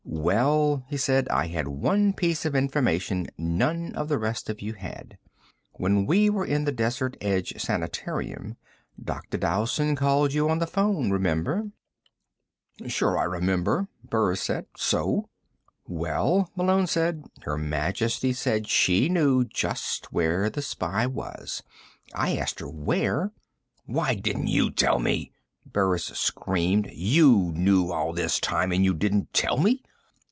[0.13, 4.73] "Well," he said, "I had one piece of information none of the rest of you
[4.73, 5.17] had.
[5.73, 8.55] When we were in the Desert Edge Sanitarium,
[9.03, 9.37] Dr.
[9.39, 11.09] Dowson called you on the phone.
[11.09, 11.71] Remember?"
[12.87, 14.67] "Sure I remember," Burris said.
[14.77, 15.29] "So?"
[15.87, 21.63] "Well," Malone said, "Her Majesty said she knew just where the spy was.
[22.13, 23.31] I asked her where"
[23.85, 25.31] "Why didn't you tell me?"
[25.65, 26.91] Burris screamed.
[26.93, 29.83] "You knew all this time and you didn't tell me?"